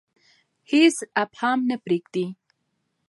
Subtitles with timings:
[0.71, 2.25] هیڅ ابهام نه پریږدي.